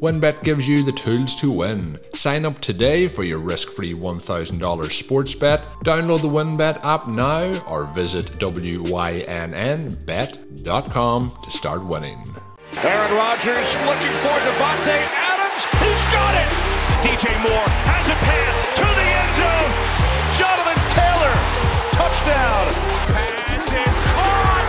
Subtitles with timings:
[0.00, 2.00] WynnBET gives you the tools to win.
[2.14, 5.60] Sign up today for your risk free $1,000 sports bet.
[5.84, 9.22] Download the WynnBET app now or visit WYNNBet.com
[11.42, 12.34] to start winning.
[12.78, 15.64] Aaron Rodgers looking for Davante Adams.
[15.84, 16.48] He's got it.
[17.04, 19.72] DJ Moore has a pass to the end zone.
[20.40, 21.36] Jonathan Taylor,
[21.92, 22.72] touchdown.
[23.12, 24.59] Pass is caught.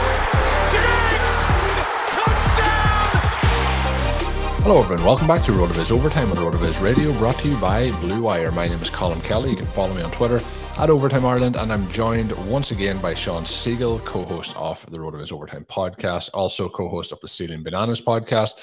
[4.64, 5.04] Hello, everyone.
[5.04, 8.52] Welcome back to RotoViz Overtime on RotoViz Radio, brought to you by Blue Wire.
[8.52, 9.50] My name is Colm Kelly.
[9.50, 10.40] You can follow me on Twitter
[10.78, 15.34] at Overtime Ireland, and I'm joined once again by Shawn Siegele, co-host of the RotoViz
[15.34, 18.59] Overtime podcast, also co-host of the Stealing Bananas podcast.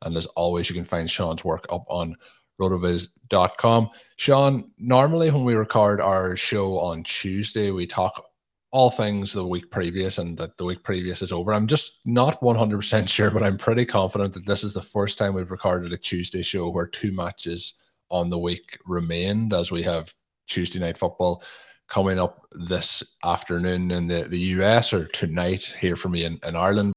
[0.00, 2.16] And as always, you can find Shawn's work up on
[2.58, 3.90] rotoviz.com.
[4.16, 8.24] Shawn, normally when we record our show on Tuesday, we talk
[8.72, 11.52] all things the week previous and that the week previous is over.
[11.52, 15.34] I'm just not 100% sure, but I'm pretty confident that this is the first time
[15.34, 17.74] we've recorded a Tuesday show where two matches
[18.10, 20.14] on the week remained as we have
[20.48, 21.42] Tuesday night football
[21.86, 26.56] coming up this afternoon in the, the US or tonight here for me in, in
[26.56, 26.94] Ireland.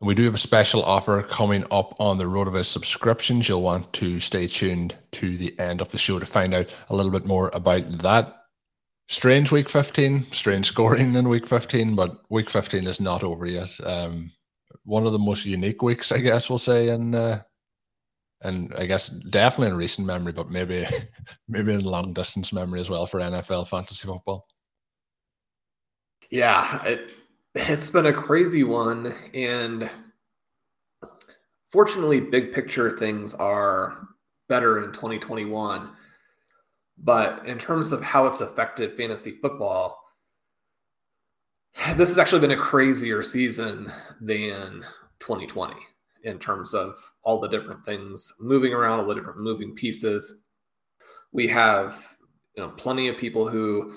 [0.00, 3.48] We do have a special offer coming up on the RotoViz subscriptions.
[3.48, 6.94] You'll want to stay tuned to the end of the show to find out a
[6.94, 8.41] little bit more about that.
[9.12, 13.68] Strange week 15, strange scoring in week 15, but week 15 is not over yet.
[13.84, 14.30] Um,
[14.84, 17.42] one of the most unique weeks, I guess we'll say, in uh,
[18.40, 20.86] and I guess definitely in recent memory, but maybe
[21.48, 24.46] maybe in long distance memory as well for NFL fantasy football.
[26.30, 27.12] Yeah, it,
[27.54, 29.90] it's been a crazy one, and
[31.70, 34.08] fortunately, big picture things are
[34.48, 35.90] better in 2021.
[37.02, 40.00] But in terms of how it's affected fantasy football,
[41.96, 43.90] this has actually been a crazier season
[44.20, 44.84] than
[45.18, 45.74] 2020
[46.24, 50.42] in terms of all the different things moving around, all the different moving pieces.
[51.32, 52.00] We have,
[52.56, 53.94] you know, plenty of people who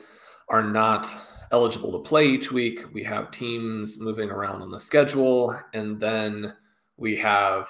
[0.49, 1.07] are not
[1.51, 2.79] eligible to play each week.
[2.93, 6.53] We have teams moving around on the schedule, and then
[6.97, 7.67] we have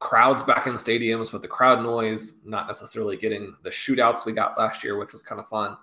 [0.00, 4.58] crowds back in stadiums with the crowd noise, not necessarily getting the shootouts we got
[4.58, 5.76] last year, which was kind of fun.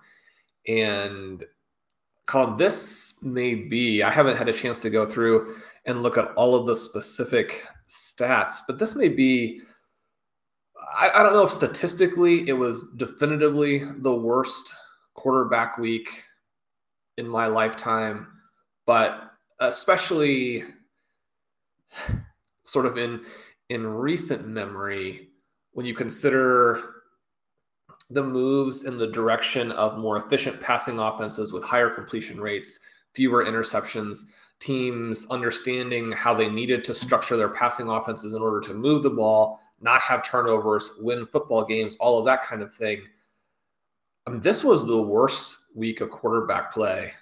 [0.66, 1.44] And
[2.26, 5.56] Colm, this may be, I haven't had a chance to go through
[5.86, 9.60] and look at all of the specific stats, but this may be,
[10.94, 14.74] I, I don't know if statistically it was definitively the worst
[15.14, 16.24] quarterback week
[17.16, 18.26] in my lifetime,
[18.84, 19.30] but
[19.60, 20.64] especially
[22.64, 23.24] sort of in
[23.68, 25.28] in recent memory
[25.72, 26.82] when you consider
[28.10, 32.80] the moves in the direction of more efficient passing offenses with higher completion rates,
[33.12, 34.24] fewer interceptions,
[34.60, 39.10] teams understanding how they needed to structure their passing offenses in order to move the
[39.10, 43.02] ball, not have turnovers, win football games, all of that kind of thing.
[44.26, 47.12] I mean, this was the worst week of quarterback play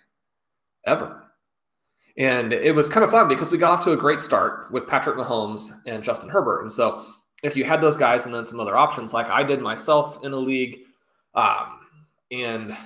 [0.85, 1.26] ever.
[2.19, 4.87] And it was kind of fun because we got off to a great start with
[4.87, 6.63] Patrick Mahomes and Justin Herbert.
[6.63, 7.05] And so
[7.43, 10.33] if you had those guys and then some other options, like I did myself in
[10.33, 10.81] a league,
[11.35, 11.81] um,
[12.31, 12.77] and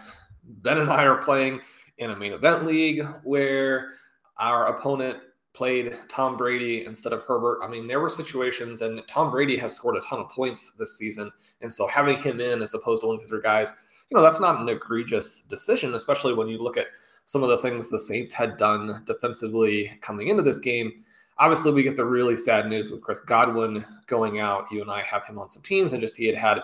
[0.42, 1.60] Ben and I are playing
[1.98, 3.90] in a main event league where
[4.38, 5.18] our opponent
[5.52, 7.60] played Tom Brady instead of Herbert.
[7.62, 10.96] I mean, there were situations, and Tom Brady has scored a ton of points this
[10.96, 11.30] season.
[11.60, 13.74] And so having him in as opposed to one of the three guys,
[14.10, 16.86] you know, that's not an egregious decision, especially when you look at
[17.30, 21.04] some of the things the Saints had done defensively coming into this game.
[21.38, 24.66] Obviously, we get the really sad news with Chris Godwin going out.
[24.72, 26.60] You and I have him on some teams, and just he had had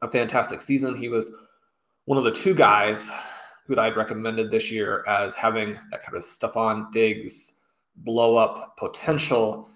[0.00, 0.94] a fantastic season.
[0.94, 1.34] He was
[2.06, 3.12] one of the two guys
[3.66, 7.60] who I'd recommended this year as having that kind of Stefon Diggs
[7.96, 9.68] blow up potential.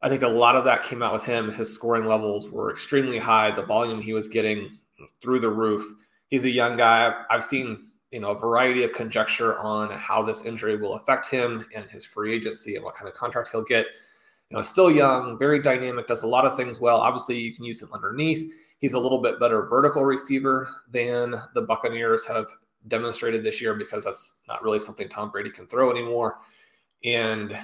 [0.00, 1.52] I think a lot of that came out with him.
[1.52, 3.50] His scoring levels were extremely high.
[3.50, 4.78] The volume he was getting
[5.20, 5.86] through the roof.
[6.28, 7.12] He's a young guy.
[7.28, 11.66] I've seen you know a variety of conjecture on how this injury will affect him
[11.74, 13.86] and his free agency and what kind of contract he'll get.
[14.50, 16.98] You know, still young, very dynamic, does a lot of things well.
[16.98, 18.52] Obviously, you can use him underneath.
[18.78, 22.46] He's a little bit better vertical receiver than the Buccaneers have
[22.88, 26.36] demonstrated this year because that's not really something Tom Brady can throw anymore.
[27.04, 27.58] And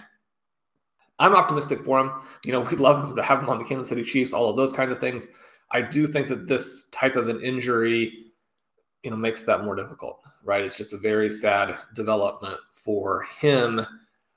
[1.18, 2.12] I'm optimistic for him.
[2.44, 4.72] You know, we'd love to have him on the Kansas City Chiefs, all of those
[4.72, 5.28] kinds of things.
[5.70, 8.21] I do think that this type of an injury,
[9.02, 10.64] you know, makes that more difficult, right?
[10.64, 13.84] It's just a very sad development for him.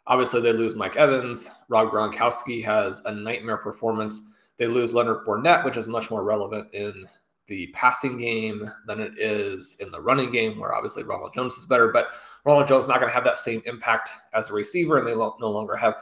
[0.08, 1.50] Obviously, they lose Mike Evans.
[1.70, 4.32] Rob Gronkowski has a nightmare performance.
[4.58, 7.06] They lose Leonard Fournette, which is much more relevant in
[7.48, 11.66] the passing game than it is in the running game, where obviously Ronald Jones is
[11.66, 11.92] better.
[11.92, 12.10] But
[12.44, 15.16] Ronald Jones is not going to have that same impact as a receiver, and they
[15.16, 15.96] no longer have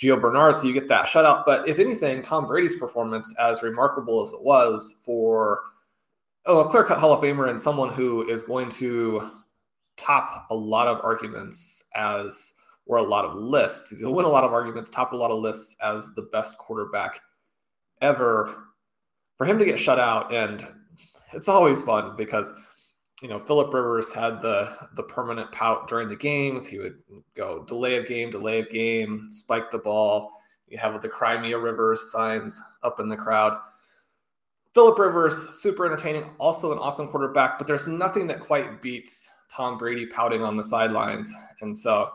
[0.00, 1.44] Gio Bernard, so you get that shutout.
[1.44, 5.62] But if anything, Tom Brady's performance, as remarkable as it was for
[6.48, 9.30] oh, a clear cut Hall of Famer and someone who is going to
[9.96, 12.54] top a lot of arguments as
[12.86, 13.90] or a lot of lists.
[13.90, 16.22] He's going to win a lot of arguments, top a lot of lists as the
[16.32, 17.20] best quarterback
[18.00, 18.64] ever.
[19.36, 20.66] For him to get shut out, and
[21.32, 22.52] it's always fun because
[23.22, 26.66] you know, Philip Rivers had the the permanent pout during the games.
[26.66, 26.98] He would
[27.34, 30.32] go delay of game, delay of game, spike the ball.
[30.68, 33.58] You have the Crimea Rivers signs up in the crowd.
[34.78, 39.76] Philip Rivers, super entertaining, also an awesome quarterback, but there's nothing that quite beats Tom
[39.76, 41.34] Brady pouting on the sidelines.
[41.62, 42.12] And so,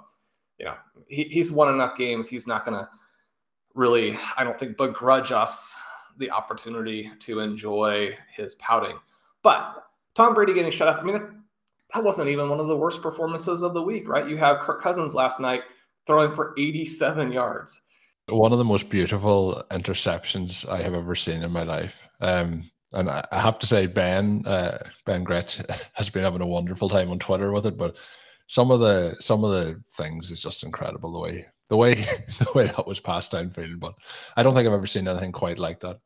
[0.60, 0.76] you know,
[1.10, 2.26] he, he's won enough games.
[2.26, 2.88] He's not going to
[3.76, 5.78] really, I don't think, begrudge us
[6.18, 8.98] the opportunity to enjoy his pouting.
[9.42, 9.84] But
[10.16, 11.02] Tom Brady getting shut out.
[11.02, 11.44] I mean,
[11.94, 14.30] that wasn't even one of the worst performances of the week, right?
[14.30, 15.64] You have Kirk Cousins last night
[16.08, 17.82] throwing for 87 yards.
[18.30, 22.08] One of the most beautiful interceptions I have ever seen in my life.
[22.22, 25.62] Um, and I have to say, Ben uh, Ben Gretch
[25.94, 27.78] has been having a wonderful time on Twitter with it.
[27.78, 27.98] But
[28.48, 31.94] some of the some of the things is just incredible the way the way
[32.40, 33.80] the way that was passed downfield.
[33.80, 33.96] But
[34.38, 36.00] I don't think I've ever seen anything quite like that.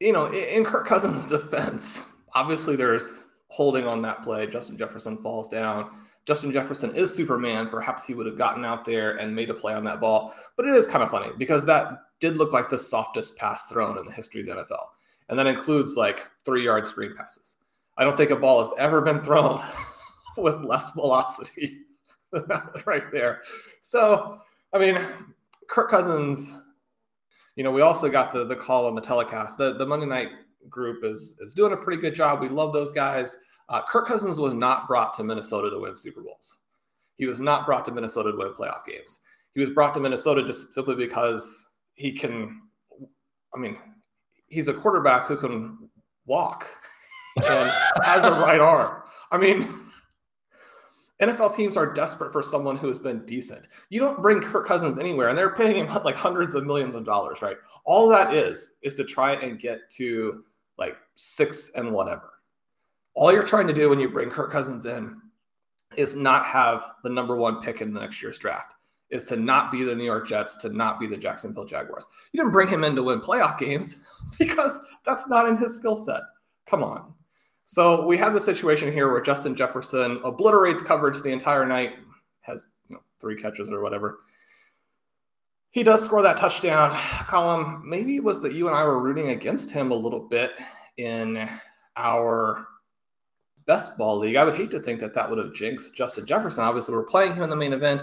[0.00, 4.46] You know, in Kirk Cousins' defense, obviously there's holding on that play.
[4.46, 5.90] Justin Jefferson falls down.
[6.26, 7.68] Justin Jefferson is Superman.
[7.68, 10.34] Perhaps he would have gotten out there and made a play on that ball.
[10.56, 13.98] But it is kind of funny because that did look like the softest pass thrown
[13.98, 14.86] in the history of the NFL.
[15.28, 17.56] And that includes like three yard screen passes.
[17.98, 19.62] I don't think a ball has ever been thrown
[20.36, 21.78] with less velocity
[22.32, 23.42] than that right there.
[23.80, 24.38] So,
[24.72, 24.98] I mean,
[25.68, 26.56] Kirk Cousins,
[27.56, 29.58] you know, we also got the the call on the telecast.
[29.58, 30.28] The the Monday night
[30.68, 32.40] group is is doing a pretty good job.
[32.40, 33.36] We love those guys.
[33.72, 36.58] Uh, Kirk Cousins was not brought to Minnesota to win Super Bowls.
[37.16, 39.20] He was not brought to Minnesota to win playoff games.
[39.54, 42.60] He was brought to Minnesota just simply because he can.
[43.54, 43.78] I mean,
[44.48, 45.90] he's a quarterback who can
[46.26, 46.68] walk
[47.36, 47.70] and
[48.04, 49.02] has a right arm.
[49.30, 49.66] I mean,
[51.22, 53.68] NFL teams are desperate for someone who has been decent.
[53.88, 57.04] You don't bring Kirk Cousins anywhere, and they're paying him like hundreds of millions of
[57.04, 57.56] dollars, right?
[57.84, 60.44] All that is is to try and get to
[60.76, 62.32] like six and whatever.
[63.14, 65.20] All you're trying to do when you bring Kirk Cousins in
[65.96, 68.74] is not have the number one pick in the next year's draft,
[69.10, 72.08] is to not be the New York Jets, to not be the Jacksonville Jaguars.
[72.32, 73.98] You didn't bring him in to win playoff games
[74.38, 76.22] because that's not in his skill set.
[76.66, 77.12] Come on.
[77.64, 81.94] So we have the situation here where Justin Jefferson obliterates coverage the entire night,
[82.40, 84.18] has you know, three catches or whatever.
[85.70, 86.90] He does score that touchdown.
[86.90, 90.52] Colm, maybe it was that you and I were rooting against him a little bit
[90.98, 91.48] in
[91.96, 92.66] our
[93.66, 94.36] best ball league.
[94.36, 96.64] I would hate to think that that would have jinxed Justin Jefferson.
[96.64, 98.02] Obviously, we're playing him in the main event.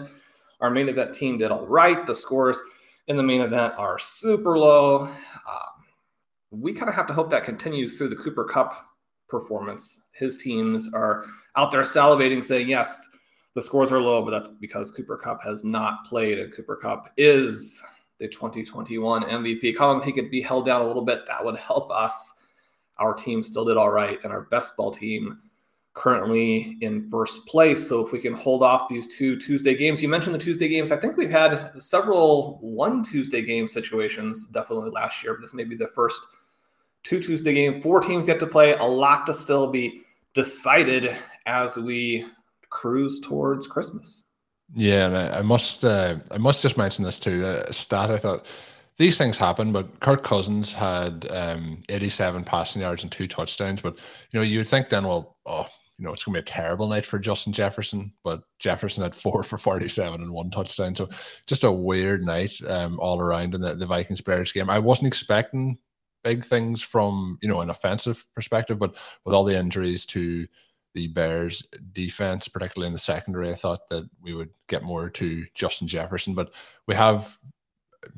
[0.61, 2.05] Our main event team did all right.
[2.05, 2.59] The scores
[3.07, 5.03] in the main event are super low.
[5.03, 5.79] Um,
[6.51, 8.85] we kind of have to hope that continues through the Cooper Kupp
[9.27, 10.03] performance.
[10.13, 11.25] His teams are
[11.55, 12.99] out there salivating, saying, yes,
[13.55, 17.09] the scores are low, but that's because Cooper Kupp has not played, and Cooper Kupp
[17.17, 17.83] is
[18.19, 19.75] the 2021 MVP.
[19.75, 21.25] Colm, he could be held down a little bit.
[21.25, 22.37] That would help us.
[22.97, 25.39] Our team still did all right, and our best ball team
[25.99, 27.87] currently in first place.
[27.87, 30.91] So if we can hold off these two Tuesday games, you mentioned the Tuesday games.
[30.91, 35.65] I think we've had several one Tuesday game situations definitely last year, but this may
[35.65, 36.21] be the first
[37.03, 40.01] two Tuesday game, four teams yet to play, a lot to still be
[40.33, 41.15] decided
[41.45, 42.25] as we
[42.69, 44.25] cruise towards Christmas.
[44.75, 47.45] Yeah, and I, I must uh, I must just mention this too.
[47.45, 48.45] A stat I thought
[48.97, 53.81] these things happen, but Kirk Cousins had um, 87 passing yards and two touchdowns.
[53.81, 53.95] But
[54.31, 55.65] you know, you'd think then, well, oh,
[55.99, 59.13] you know, it's going to be a terrible night for Justin Jefferson, but Jefferson had
[59.13, 60.95] four for 47 and one touchdown.
[60.95, 61.09] So
[61.45, 64.69] just a weird night um, all around in the, the Vikings Bears game.
[64.69, 65.77] I wasn't expecting
[66.23, 70.47] big things from, you know, an offensive perspective, but with all the injuries to
[70.93, 75.45] the Bears defense, particularly in the secondary, I thought that we would get more to
[75.53, 76.53] Justin Jefferson, but
[76.87, 77.37] we have,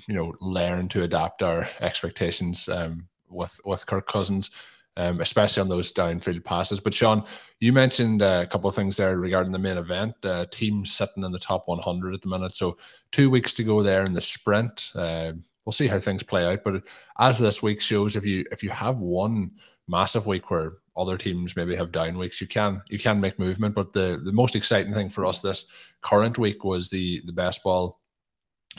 [0.08, 4.52] you know, learned to adapt our expectations um, with, with Kirk Cousins
[4.98, 6.80] um, especially on those downfield passes.
[6.80, 7.24] But Shawn,
[7.60, 10.16] you mentioned uh, a couple of things there regarding the main event.
[10.24, 12.78] Uh, sitting in the top 100 at the minute, so
[13.12, 14.92] two weeks to go there in the sprint.
[14.96, 15.34] Uh,
[15.66, 16.64] we'll see how things play out.
[16.64, 16.84] But
[17.20, 19.52] as this week shows, if you if you have one
[19.88, 23.76] massive week where other teams maybe have down weeks, you can you can make movement.
[23.76, 25.66] But the the most exciting thing for us this
[26.02, 28.00] current week was the the best ball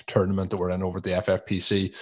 [0.06, 1.94] tournament that we're in over at the FFPC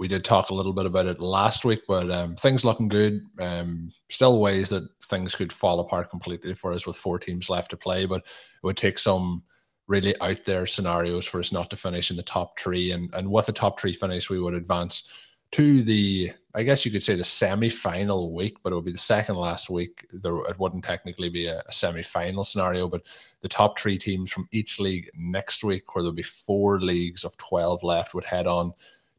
[0.00, 3.20] we did talk a little bit about it last week, but um, things looking good.
[3.38, 7.70] Um, still ways that things could fall apart completely for us with four teams left
[7.72, 9.44] to play, but it would take some
[9.88, 12.92] really out there scenarios for us not to finish in the top three.
[12.92, 15.06] And and with a top three finish, we would advance
[15.52, 18.98] to the I guess you could say the semi-final week, but it would be the
[18.98, 20.06] second last week.
[20.14, 23.02] There it wouldn't technically be a, a semi-final scenario, but
[23.42, 27.36] the top three teams from each league next week, where there'll be four leagues of
[27.36, 28.72] twelve left, would head on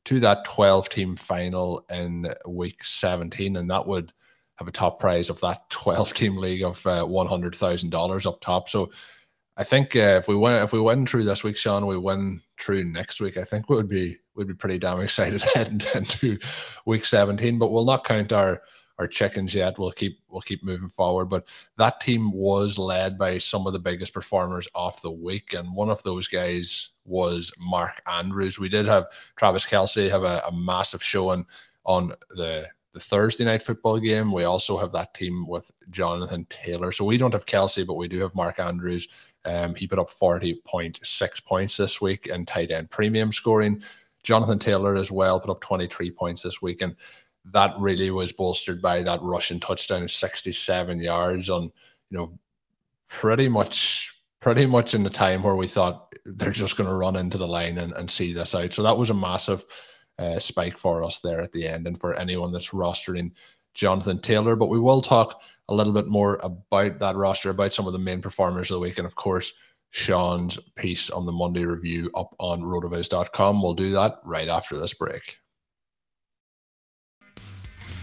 [0.05, 4.11] to that 12 team final in week 17 and that would
[4.55, 8.69] have a top prize of that 12 team league of uh, $100,000 up top.
[8.69, 8.91] So
[9.57, 12.41] I think uh, if we win if we win through this week Shawn we win
[12.59, 16.39] through next week I think we would be we'd be pretty damn excited heading into
[16.85, 18.61] week 17 but we'll not count our
[19.01, 23.37] our chickens yet we'll keep we'll keep moving forward but that team was led by
[23.37, 28.01] some of the biggest performers off the week and one of those guys was Mark
[28.07, 28.59] Andrews.
[28.59, 29.05] We did have
[29.35, 31.45] Travis Kelce have a, a massive showing
[31.85, 34.33] on the the Thursday night football game.
[34.33, 36.91] We also have that team with Jonathan Taylor.
[36.91, 39.07] So we don't have Kelce, but we do have Mark Andrews.
[39.45, 43.81] Um, he put up 40.6 points this week in tight end premium scoring.
[44.23, 46.81] Jonathan Taylor as well put up 23 points this week.
[46.81, 46.97] And
[47.45, 51.63] that really was bolstered by that rushing touchdown of 67 yards on,
[52.09, 52.37] you know,
[53.09, 57.15] pretty much pretty much in the time where we thought they're just going to run
[57.15, 58.73] into the line and, and see this out.
[58.73, 59.63] So that was a massive
[60.17, 63.31] uh, spike for us there at the end and for anyone that's rostering
[63.75, 64.55] Jonathan Taylor.
[64.55, 67.99] But we will talk a little bit more about that roster, about some of the
[67.99, 68.97] main performers of the week.
[68.97, 69.53] And of course,
[69.91, 73.61] Sean's piece on the Monday review up on rotoviz.com.
[73.61, 75.40] We'll do that right after this break.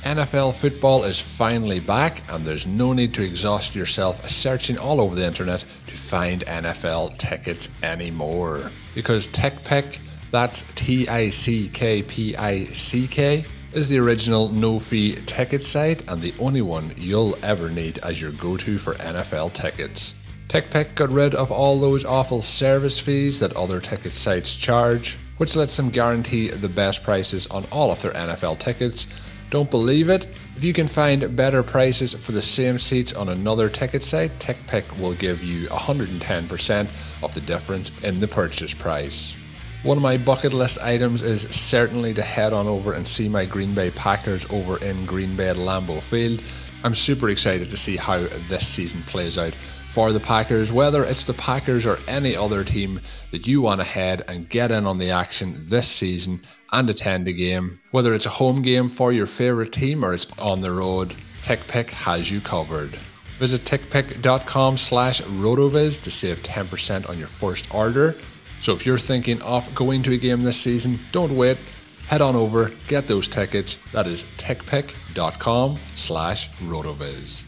[0.05, 5.17] NFL football is finally back, and there's no need to exhaust yourself searching all over
[5.17, 8.71] the internet to find NFL tickets anymore.
[8.95, 9.99] Because TickPick,
[10.31, 15.65] that's T I C K P I C K, is the original no fee ticket
[15.65, 20.15] site and the only one you'll ever need as your go to for NFL tickets.
[20.49, 25.57] TickPick got rid of all those awful service fees that other ticket sites charge, which
[25.57, 29.09] lets them guarantee the best prices on all of their NFL tickets
[29.51, 30.29] don't believe it?
[30.57, 35.01] If you can find better prices for the same seats on another ticket site, TickPick
[35.01, 36.89] will give you 110%
[37.23, 39.37] of the difference in the purchase price.
[39.85, 43.47] One of my bucket list items is certainly to head on over and see my
[43.47, 46.43] Green Bay Packers over in Green Bay at Lambeau Field.
[46.83, 49.55] I'm super excited to see how this season plays out
[49.99, 53.01] for the Packers, whether it's the Packers or any other team
[53.33, 56.41] that you want to head and get in on the action this season
[56.71, 57.81] and attend a game.
[57.91, 61.89] Whether it's a home game for your favourite team or it's on the road, TickPick
[61.89, 62.97] has you covered.
[63.41, 68.15] Visit tickpick.com slash rotoviz to save 10% on your first order.
[68.61, 71.59] So if you're thinking of going to a game this season, don't wait.
[72.07, 73.77] Head on over, get those tickets.
[73.93, 77.48] That is tickpick.com slash rotoviz.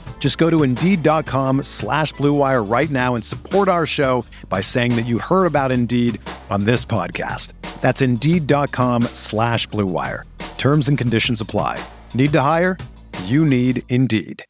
[0.21, 5.07] Just go to Indeed.com slash BlueWire right now and support our show by saying that
[5.07, 7.53] you heard about Indeed on this podcast.
[7.81, 10.25] That's Indeed.com slash BlueWire.
[10.59, 11.83] Terms and conditions apply.
[12.13, 12.77] Need to hire?
[13.25, 14.45] You need Indeed.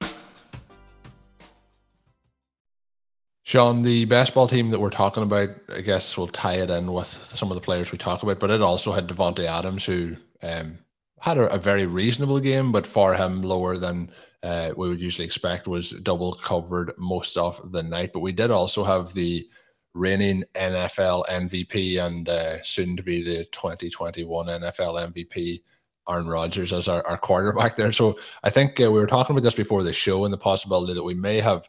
[3.44, 6.92] Shawn, the best ball team that we're talking about, I guess we'll tie it in
[6.92, 10.18] with some of the players we talk about, but it also had Davante Adams, who
[10.44, 10.80] um,
[11.22, 14.12] had a, a, very reasonable game, but for him lower than
[14.44, 18.12] uh, we would usually expect, was double covered most of the night.
[18.14, 19.48] But we did also have the
[19.94, 25.62] reigning NFL MVP and uh, soon to be the 2021 NFL MVP,
[26.10, 27.92] Aaron Rodgers, as our, our quarterback there.
[27.92, 30.94] So I think uh, we were talking about this before the show and the possibility
[30.94, 31.68] that we may have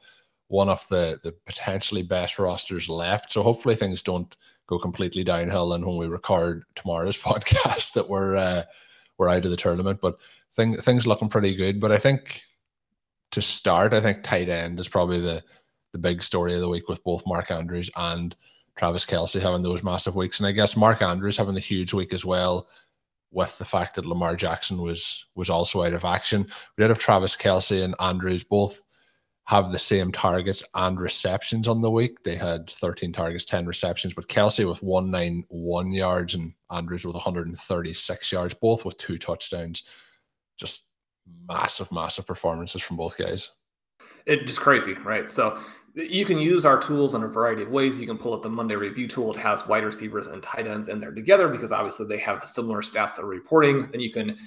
[0.49, 3.33] one of the, the potentially best rosters left.
[3.33, 4.35] So hopefully things don't
[4.67, 5.73] go completely downhill.
[5.73, 8.63] And when we record tomorrow's podcast, that we're uh,
[9.19, 10.01] we're out of the tournament.
[10.01, 10.19] But
[10.55, 11.81] thing, things looking pretty good.
[11.81, 12.43] But I think
[13.33, 15.43] to start, I think tight end is probably the
[15.93, 18.35] the big story of the week with both Mark Andrews and
[18.79, 20.41] Travis Kelce having those massive weeks.
[20.41, 22.67] And I guess Mark Andrews having the huge week as well,
[23.31, 26.47] with the fact that Lamar Jackson was was also out of action.
[26.77, 28.83] We did have Travis Kelce and Andrews both
[29.47, 32.23] have the same targets and receptions on the week.
[32.23, 38.33] They had 13 targets, 10 receptions, but Kelce with 191 yards and Andrews with 136
[38.33, 39.83] yards, both with two touchdowns.
[40.57, 40.85] Just
[41.49, 43.51] massive, massive performances from both guys.
[44.27, 45.29] It's just crazy, right?
[45.29, 45.59] So
[45.95, 48.01] you can use our tools in a variety of ways.
[48.01, 49.33] You can pull up the Monday review tool.
[49.33, 52.81] It has wide receivers and tight ends in there together because obviously they have similar
[52.83, 53.91] stats that are reporting.
[53.91, 54.39] Then you can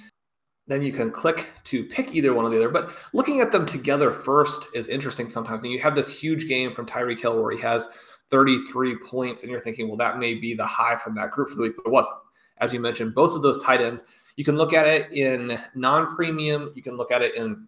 [0.68, 2.68] then you can click to pick either one or the other.
[2.68, 5.62] But looking at them together first is interesting sometimes.
[5.62, 7.88] And you have this huge game from Tyreek Hill where he has
[8.30, 11.54] 33 points, and you're thinking, well, that may be the high from that group for
[11.54, 12.16] the week, but it wasn't.
[12.58, 14.04] As you mentioned, both of those tight ends,
[14.36, 17.66] you can look at it in non premium, you can look at it in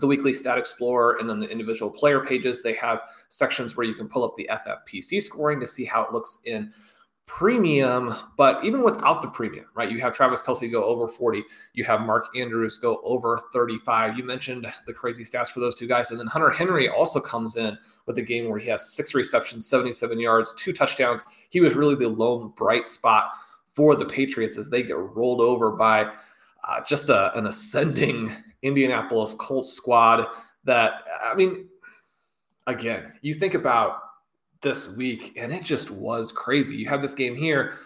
[0.00, 3.94] the weekly stat explorer and then the individual player pages they have sections where you
[3.94, 6.68] can pull up the ffpc scoring to see how it looks in
[7.26, 9.90] premium, but even without the premium, right?
[9.90, 11.42] You have Travis Kelce go over 40.
[11.72, 14.18] You have Mark Andrews go over 35.
[14.18, 16.10] You mentioned the crazy stats for those two guys.
[16.10, 19.66] And then Hunter Henry also comes in with a game where he has six receptions,
[19.66, 21.22] 77 yards, two touchdowns.
[21.48, 23.30] He was really the lone bright spot
[23.74, 26.04] for the Patriots as they get rolled over by
[26.66, 28.32] uh, just a, an ascending
[28.62, 30.26] Indianapolis Colts squad
[30.64, 31.68] that, I mean,
[32.66, 34.00] again, you think about
[34.62, 36.76] this week, and it just was crazy.
[36.76, 37.78] You have this game here,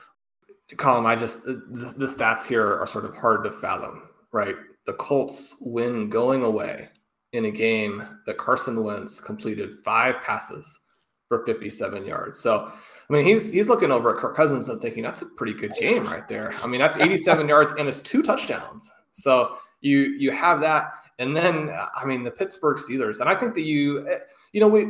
[0.77, 1.07] Colm.
[1.07, 4.55] I just the, the stats here are sort of hard to fathom, right?
[4.87, 6.89] The Colts win going away
[7.33, 10.81] in a game that Carson Wentz completed five passes
[11.29, 12.39] for 57 yards.
[12.39, 12.73] So,
[13.09, 15.75] I mean, he's he's looking over at Kirk Cousins and thinking that's a pretty good
[15.75, 16.53] game right there.
[16.63, 18.91] I mean, that's 87 yards and it's two touchdowns.
[19.13, 23.55] So you you have that, and then I mean the Pittsburgh Steelers, and I think
[23.55, 24.19] that you eh,
[24.53, 24.87] you know we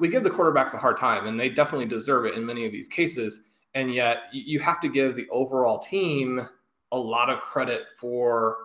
[0.00, 2.72] we give the quarterbacks a hard time, and they definitely deserve it in many of
[2.72, 3.44] these cases.
[3.74, 6.46] And yet, you have to give the overall team
[6.92, 8.56] a lot of credit for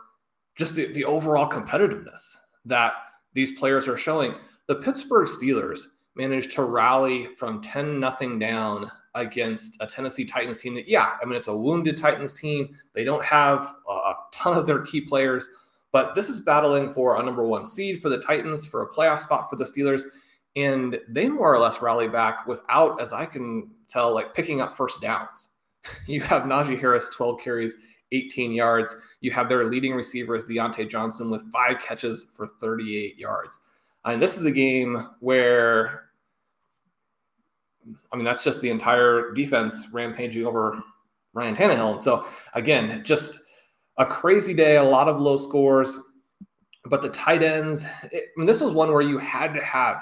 [0.56, 2.94] just the, the overall competitiveness that
[3.34, 4.36] these players are showing.
[4.68, 5.82] The Pittsburgh Steelers
[6.20, 11.26] managed to rally from 10 nothing down against a Tennessee Titans team that, yeah, I
[11.26, 12.76] mean, it's a wounded Titans team.
[12.94, 15.50] They don't have a ton of their key players,
[15.92, 19.20] but this is battling for a number one seed for the Titans, for a playoff
[19.20, 20.04] spot for the Steelers
[20.56, 24.76] and they more or less rally back without, as I can tell, like picking up
[24.76, 25.52] first downs.
[26.08, 27.76] You have Najee Harris, 12 carries,
[28.12, 28.96] 18 yards.
[29.22, 33.60] You have their leading receiver is Diontae Johnson with five catches for 38 yards.
[34.04, 36.09] And this is a game where,
[38.12, 40.82] I mean, that's just the entire defense rampaging over
[41.34, 41.92] Ryan Tannehill.
[41.92, 43.40] And so, again, just
[43.98, 45.98] a crazy day, a lot of low scores.
[46.86, 50.02] But the tight ends, it, I mean, this was one where you had to have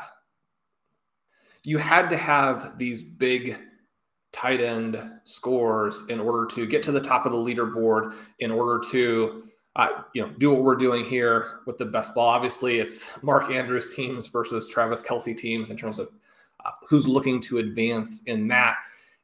[1.67, 3.58] you had to have these big
[4.32, 8.82] tight end scores in order to get to the top of the leaderboard in order
[8.89, 9.43] to
[9.76, 13.52] uh, you know do what we're doing here with the best ball obviously it's mark
[13.52, 16.10] andrews teams versus travis Kelce teams in terms of
[16.65, 18.78] uh, who's looking to advance in that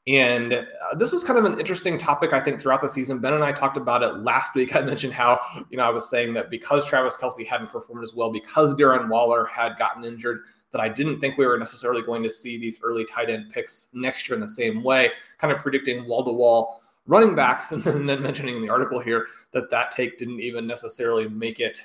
[0.06, 3.20] and uh, this was kind of an interesting topic, I think, throughout the season.
[3.20, 4.76] Ben and I talked about it last week.
[4.76, 8.14] I mentioned how, you know, I was saying that because Travis Kelce hadn't performed as
[8.14, 10.42] well, because Darren Waller had gotten injured,
[10.72, 13.92] that I didn't think we were necessarily going to see these early tight end picks
[13.94, 17.84] next year in the same way, kind of predicting wall to wall running backs, and
[17.84, 21.60] then, and then mentioning in the article here that that take didn't even necessarily make
[21.60, 21.80] it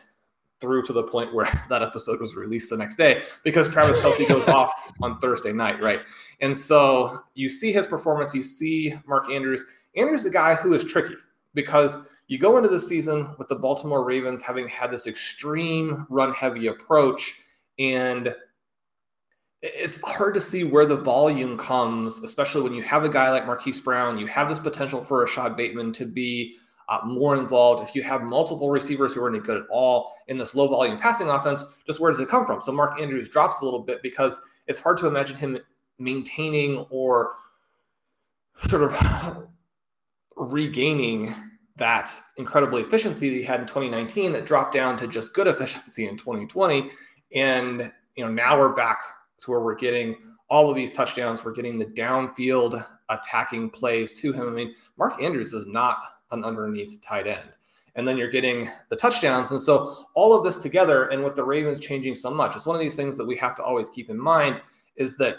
[0.61, 4.29] through to the point where that episode was released the next day because Travis Kelce
[4.29, 6.01] goes off on Thursday night, right?
[6.41, 9.65] And so you see his performance, you see Mark Andrews.
[9.97, 11.15] Andrews the guy who is tricky
[11.55, 11.97] because
[12.29, 16.67] you go into the season with the Baltimore Ravens having had this extreme run heavy
[16.67, 17.35] approach,
[17.79, 18.35] and
[19.63, 23.47] it's hard to see where the volume comes, especially when you have a guy like
[23.47, 24.19] Marquise Brown.
[24.19, 26.57] You have this potential for Rashod Bateman to be
[26.89, 27.83] uh, more involved.
[27.83, 30.99] If you have multiple receivers who are any good at all in this low volume
[30.99, 32.61] passing offense, just where does it come from?
[32.61, 35.59] So Mark Andrews drops a little bit because it's hard to imagine him
[35.99, 37.33] maintaining or
[38.57, 39.47] sort of
[40.37, 41.35] regaining
[41.77, 46.09] that incredible efficiency that he had in 2019 that dropped down to just good efficiency
[46.09, 46.91] in 2020.
[47.35, 48.99] And you know, now we're back
[49.43, 50.17] to where we're getting
[50.51, 51.45] all of these touchdowns.
[51.45, 54.49] We're getting the downfield attacking plays to him.
[54.49, 55.99] I mean, Mark Andrews is not
[56.31, 57.51] an underneath tight end.
[57.95, 59.51] And then you're getting the touchdowns.
[59.51, 62.77] And so all of this together, and with the Ravens changing so much, it's one
[62.77, 64.61] of these things that we have to always keep in mind
[64.97, 65.39] is that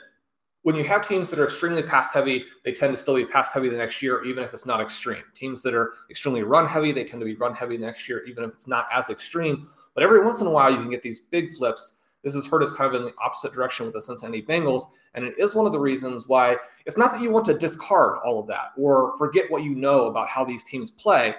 [0.64, 3.54] when you have teams that are extremely pass heavy, they tend to still be pass
[3.54, 5.24] heavy the next year, even if it's not extreme.
[5.34, 8.26] Teams that are extremely run heavy, they tend to be run heavy the next year,
[8.26, 9.70] even if it's not as extreme.
[9.94, 11.99] But every once in a while, you can get these big flips.
[12.24, 14.84] This has hurt us kind of in the opposite direction with the Cincinnati Bengals.
[15.14, 18.20] And it is one of the reasons why it's not that you want to discard
[18.26, 21.36] all of that or forget what you know about how these teams play,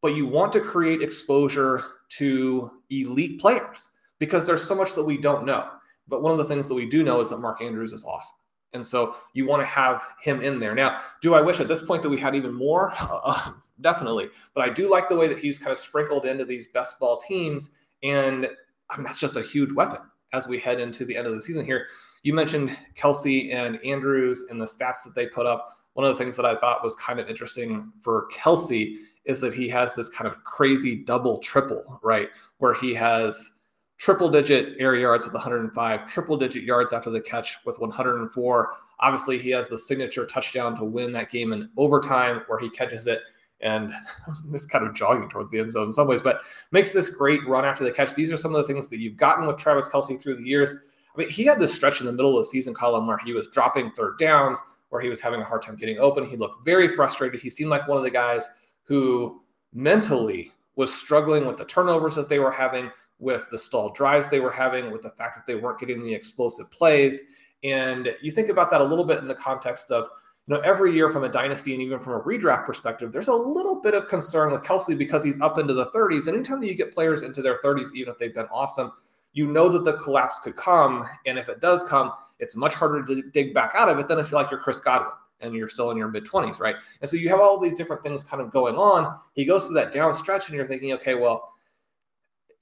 [0.00, 5.18] but you want to create exposure to elite players because there's so much that we
[5.18, 5.68] don't know.
[6.08, 8.36] But one of the things that we do know is that Mark Andrews is awesome.
[8.72, 10.74] And so you want to have him in there.
[10.74, 12.92] Now, do I wish at this point that we had even more?
[13.26, 14.28] Uh, definitely.
[14.54, 17.16] But I do like the way that he's kind of sprinkled into these best ball
[17.16, 17.74] teams.
[18.02, 18.48] And
[18.90, 20.00] I mean, that's just a huge weapon
[20.34, 21.86] as we head into the end of the season here.
[22.24, 25.78] You mentioned Kelce and Andrews and the stats that they put up.
[25.92, 29.54] One of the things that I thought was kind of interesting for Kelce is that
[29.54, 32.28] he has this kind of crazy double triple, right?
[32.58, 33.58] Where he has
[33.96, 38.70] triple digit air yards with 105, triple digit yards after the catch with 104.
[39.00, 43.06] Obviously, he has the signature touchdown to win that game in overtime where he catches
[43.06, 43.22] it
[43.64, 43.92] and
[44.46, 47.44] this kind of jogging towards the end zone in some ways, but makes this great
[47.48, 48.14] run after the catch.
[48.14, 50.72] These are some of the things that you've gotten with Travis Kelce through the years.
[51.14, 53.32] I mean, he had this stretch in the middle of the season Colm where he
[53.32, 56.24] was dropping third downs, where he was having a hard time getting open.
[56.24, 57.40] He looked very frustrated.
[57.40, 58.48] He seemed like one of the guys
[58.84, 64.28] who mentally was struggling with the turnovers that they were having, with the stalled drives
[64.28, 67.20] they were having, with the fact that they weren't getting the explosive plays.
[67.62, 70.08] And you think about that a little bit in the context of,
[70.46, 73.34] you know, every year from a dynasty and even from a redraft perspective, there's a
[73.34, 76.26] little bit of concern with Kelce because he's up into the 30s.
[76.26, 78.92] And anytime that you get players into their 30s, even if they've been awesome,
[79.32, 81.08] you know that the collapse could come.
[81.26, 84.18] And if it does come, it's much harder to dig back out of it than
[84.18, 86.76] if you're like you're Chris Godwin and you're still in your mid 20s, right?
[87.00, 89.18] And so you have all these different things kind of going on.
[89.34, 91.52] He goes through that down stretch, and you're thinking, okay, well,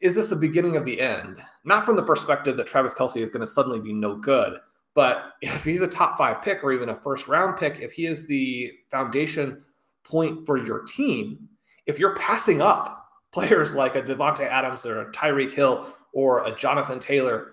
[0.00, 1.36] is this the beginning of the end?
[1.64, 4.58] Not from the perspective that Travis Kelce is going to suddenly be no good,
[4.94, 8.06] but if he's a top five pick or even a first round pick, if he
[8.06, 9.62] is the foundation
[10.04, 11.48] point for your team,
[11.86, 16.54] if you're passing up players like a Davante Adams or a Tyreek Hill or a
[16.54, 17.52] Jonathan Taylor,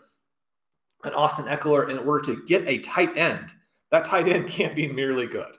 [1.03, 3.53] an Austin Ekeler in order to get a tight end,
[3.91, 5.55] that tight end can't be merely good.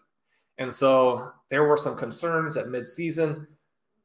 [0.59, 3.47] And so there were some concerns at midseason.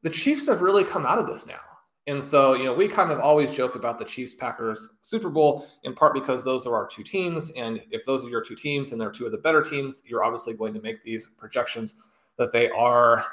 [0.04, 1.60] The Chiefs have really come out of this now.
[2.08, 5.68] And so, you know, we kind of always joke about the Chiefs Packers Super Bowl
[5.84, 7.52] in part because those are our two teams.
[7.52, 10.24] And if those are your two teams and they're two of the better teams, you're
[10.24, 11.96] obviously going to make these projections
[12.38, 13.26] that they are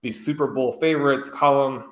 [0.00, 1.84] the Super Bowl favorites Colm.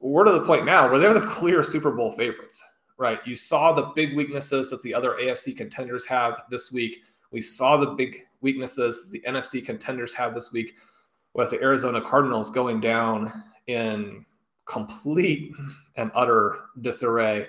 [0.00, 2.62] We're to the point now where they're the clear Super Bowl favorites,
[2.98, 3.20] right?
[3.26, 6.98] You saw the big weaknesses that the other AFC contenders have this week.
[7.30, 10.74] We saw the big weaknesses the NFC contenders have this week
[11.32, 14.24] with the Arizona Cardinals going down in
[14.68, 15.52] complete
[15.96, 17.48] and utter disarray.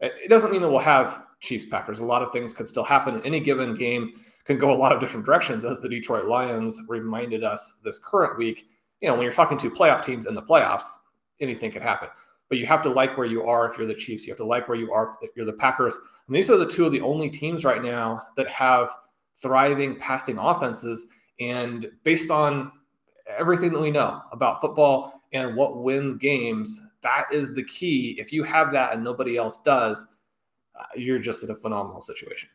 [0.00, 2.00] It doesn't mean that we'll have Chiefs Packers.
[2.00, 3.22] A lot of things could still happen.
[3.24, 4.12] Any given game
[4.44, 8.36] can go a lot of different directions, as the Detroit Lions reminded us this current
[8.36, 8.66] week.
[9.00, 10.98] You know, when you're talking to playoff teams in the playoffs,
[11.40, 12.08] anything can happen.
[12.48, 14.26] But you have to like where you are if you're the Chiefs.
[14.26, 15.98] You have to like where you are if you're the Packers.
[16.26, 18.90] And these are the two of the only teams right now that have
[19.36, 21.06] thriving passing offenses.
[21.40, 22.72] And based on
[23.28, 28.16] everything that we know about football and what wins games, that is the key.
[28.18, 30.06] If you have that and nobody else does,
[30.78, 32.48] uh, you're just in a phenomenal situation.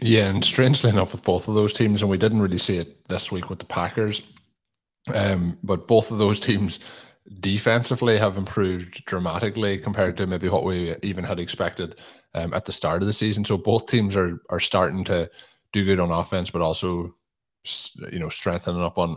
[0.00, 3.08] Yeah, and strangely enough, with both of those teams, and we didn't really see it
[3.08, 4.22] this week with the Packers,
[5.12, 6.80] um, but both of those teams
[7.40, 11.98] defensively have improved dramatically compared to maybe what we even had expected
[12.34, 13.44] um, at the start of the season.
[13.44, 15.30] So both teams are are starting to
[15.72, 17.14] do good on offense, but also
[18.12, 19.16] you know strengthening up on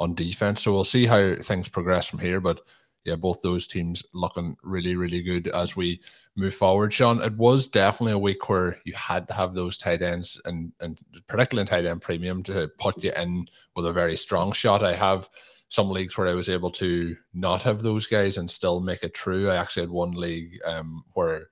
[0.00, 0.62] on defense.
[0.62, 2.40] So we'll see how things progress from here.
[2.40, 2.60] But
[3.04, 6.00] yeah, both those teams looking really, really good as we
[6.34, 6.92] move forward.
[6.92, 10.72] Shawn, it was definitely a week where you had to have those tight ends and
[10.80, 14.82] and particularly in tight end premium to put you in with a very strong shot.
[14.82, 15.30] I have
[15.68, 19.14] some leagues where I was able to not have those guys and still make it
[19.14, 19.50] true.
[19.50, 21.48] I actually had one league um, where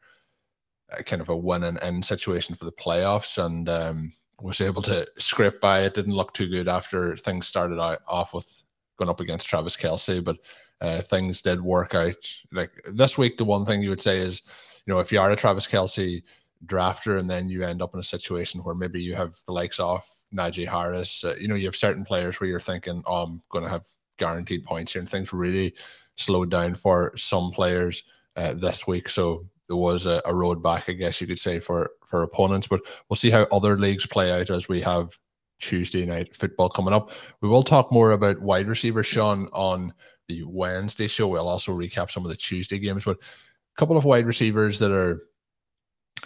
[1.07, 4.13] kind of a win and end situation for the playoffs and um,
[4.45, 5.81] was able to scrape by.
[5.81, 8.63] It didn't look too good after things started out off with
[8.99, 10.37] going up against Travis Kelce, but
[10.83, 12.15] uh, things did work out.
[12.53, 14.43] Like this week, the one thing you would say is,
[14.85, 16.23] you know, if you are a Travis Kelce
[16.67, 19.81] drafter and then you end up in a situation where maybe you have the likes
[19.81, 20.05] of
[20.37, 23.65] Najee Harris, uh, you know, you have certain players where you're thinking, oh, I'm going
[23.65, 23.87] to have
[24.19, 25.75] guaranteed points here, and things really
[26.17, 28.05] slowed down for some players
[28.37, 29.09] uh, this week.
[29.09, 32.69] So there was a, a, road back, I guess you could say, for for opponents.
[32.69, 35.19] But we'll see how other leagues play out as we have
[35.61, 37.13] Tuesday night football coming up.
[37.41, 39.95] We will talk more about wide receiver Shawn, on
[40.29, 41.29] the Wednesday show.
[41.29, 44.91] We'll also recap some of the Tuesday games, but a couple of wide receivers that
[44.91, 45.19] are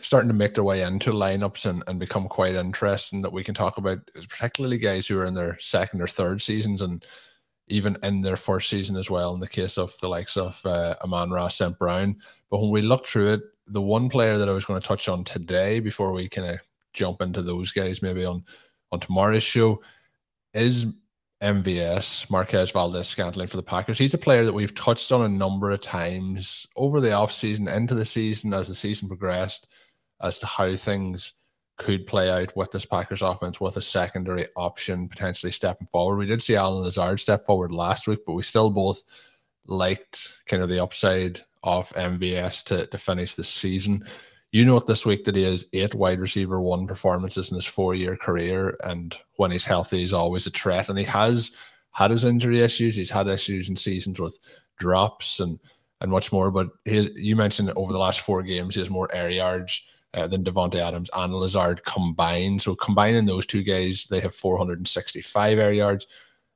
[0.01, 3.55] starting to make their way into lineups and, and become quite interesting that we can
[3.55, 3.99] talk about,
[4.29, 7.05] particularly guys who are in their second or third seasons and
[7.69, 10.95] even in their first season as well, in the case of the likes of uh,
[11.03, 11.79] Amon-Ra St.
[11.79, 12.17] Brown.
[12.51, 15.09] But when we look through it, the one player that I was going to touch
[15.09, 16.59] on today before we kind of
[16.93, 18.45] jump into those guys maybe on,
[18.93, 19.83] on tomorrow's show
[20.55, 20.87] is
[21.43, 23.99] MVS, Marquez Valdes-Scantling for the Packers.
[23.99, 27.95] He's a player that we've touched on a number of times over the offseason, into
[27.95, 29.69] the season, as the season progressed,
[30.21, 31.35] as to how things
[31.79, 36.19] could play out with this Packers offense with a secondary option potentially stepping forward.
[36.19, 39.03] We did see Allen Lazard step forward last week, but we still both
[39.67, 44.05] liked kind of the upside of MVS to, to finish the season.
[44.51, 47.95] You note this week that he has eight wide receiver one performances in his four
[47.95, 48.77] year career.
[48.83, 50.89] And when he's healthy, he's always a threat.
[50.89, 51.53] And he has
[51.93, 52.97] had his injury issues.
[52.97, 54.39] He's had issues in seasons with
[54.79, 55.61] drops and,
[56.01, 56.51] and much more.
[56.51, 59.83] But he, you mentioned over the last four games, he has more air yards
[60.15, 62.63] uh, than Davante Adams and Lazard combined.
[62.63, 66.07] So combining those two guys, they have 465 air yards.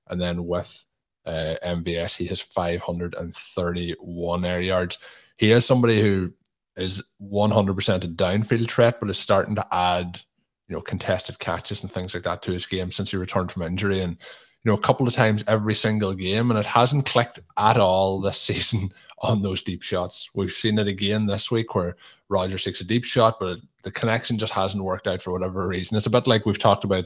[0.08, 0.84] And then with
[1.24, 4.98] uh, he has 531 air yards.
[5.36, 6.32] He is somebody who
[6.76, 10.20] is 100% a downfield threat, but is starting to add,
[10.68, 13.62] you know, contested catches and things like that to his game since he returned from
[13.62, 14.00] injury.
[14.00, 14.18] And,
[14.64, 18.20] you know, a couple of times every single game, and it hasn't clicked at all
[18.20, 18.90] this season
[19.22, 20.28] on those deep shots.
[20.34, 21.96] We've seen it again this week where
[22.28, 25.96] Rodgers takes a deep shot, but the connection just hasn't worked out for whatever reason.
[25.96, 27.04] It's a bit like we've talked about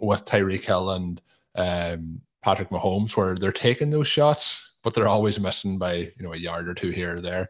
[0.00, 1.20] with Tyreek Hill and
[1.56, 6.32] um, Patrick Mahomes, where they're taking those shots, but they're always missing by you know
[6.32, 7.48] a yard or two here or there.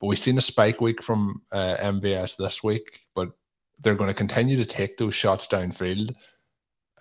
[0.00, 3.30] But we've seen a spike week from uh, MVS this week, but
[3.80, 6.12] they're going to continue to take those shots downfield,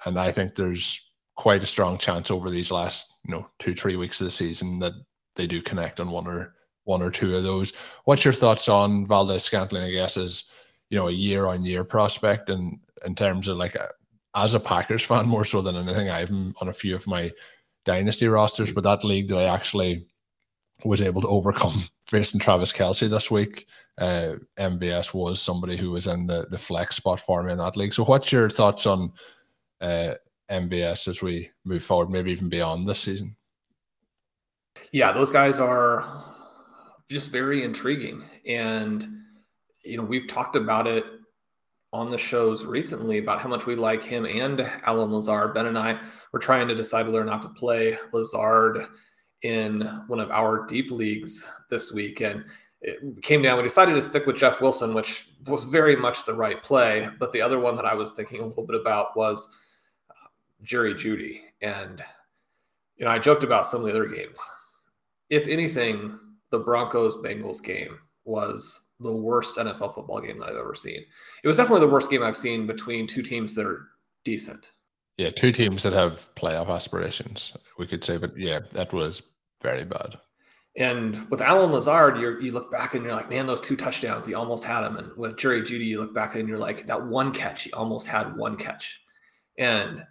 [0.05, 3.95] and I think there's quite a strong chance over these last you know two three
[3.95, 4.93] weeks of the season that
[5.35, 7.73] they do connect on one or one or two of those.
[8.05, 9.83] What's your thoughts on Valdes-Scantling?
[9.83, 10.45] I guess is
[10.89, 13.89] you know a year on year prospect, and in terms of like a,
[14.35, 17.31] as a Packers fan more so than anything, I've on a few of my
[17.85, 20.07] dynasty rosters, but that league that I actually
[20.85, 23.67] was able to overcome facing Travis Kelce this week.
[23.97, 27.77] Uh, MVS was somebody who was in the the flex spot for me in that
[27.77, 27.93] league.
[27.93, 29.13] So, what's your thoughts on
[29.81, 30.15] uh,
[30.49, 33.35] MVS as we move forward, maybe even beyond this season?
[34.91, 36.23] Yeah, those guys are
[37.09, 38.23] just very intriguing.
[38.47, 39.05] And,
[39.83, 41.05] you know, we've talked about it
[41.91, 45.53] on the shows recently about how much we like him and Allen Lazard.
[45.53, 45.99] Ben and I
[46.31, 48.86] were trying to decide whether or not to play Lazard
[49.43, 52.21] in one of our deep leagues this week.
[52.21, 52.45] And
[52.81, 56.33] it came down, we decided to stick with Jeff Wilson, which was very much the
[56.33, 57.09] right play.
[57.19, 59.47] But the other one that I was thinking a little bit about was
[60.09, 60.27] uh,
[60.63, 61.41] Jerry Jeudy.
[61.62, 62.03] And,
[62.95, 64.41] you know, I joked about some of the other games
[65.29, 66.19] if anything,
[66.51, 71.03] the Broncos Bengals game was the worst NFL football game that I've ever seen.
[71.43, 73.88] It was definitely the worst game I've seen between two teams that are
[74.23, 74.71] decent.
[75.17, 79.21] Yeah, two teams that have playoff aspirations, we could say, but yeah, that was
[79.62, 80.17] very bad.
[80.75, 84.25] And with Allen Lazard, you you look back and you're like, man, those two touchdowns,
[84.25, 84.97] he almost had them.
[84.97, 88.07] And with Jerry Jeudy, you look back and you're like, that one catch, he almost
[88.07, 89.01] had one catch.
[89.59, 90.03] And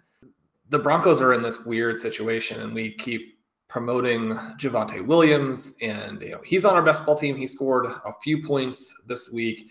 [0.69, 3.32] the Broncos are in this weird situation, and we keep
[3.73, 7.35] promoting Javonte Williams, and you know he's on our best ball team.
[7.35, 9.65] He scored a few points this week.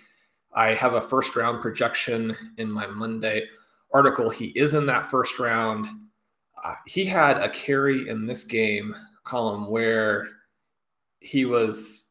[0.52, 3.46] I have a first round projection in my Monday
[3.94, 4.28] article.
[4.28, 5.86] He is in that first round.
[6.64, 8.92] Uh, he had a carry in this game
[9.24, 10.28] Colm where
[11.20, 12.10] he was